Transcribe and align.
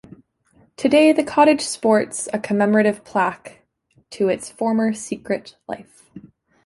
Today 0.77 1.11
the 1.11 1.23
cottage 1.23 1.61
sports 1.61 2.27
a 2.33 2.39
commemorative 2.39 3.05
plaque 3.05 3.61
to 4.09 4.29
its 4.29 4.49
former 4.49 4.93
secret 4.93 5.57
life. 5.67 6.09